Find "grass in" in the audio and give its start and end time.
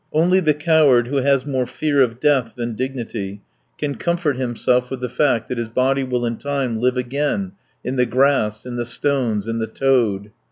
8.07-8.77